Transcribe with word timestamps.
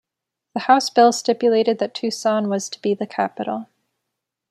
The 0.55 0.61
house 0.61 0.89
bill 0.89 1.11
stipulated 1.11 1.77
that 1.77 1.93
Tucson 1.93 2.49
was 2.49 2.69
to 2.69 2.81
be 2.81 2.95
the 2.95 3.05
capital. 3.05 3.67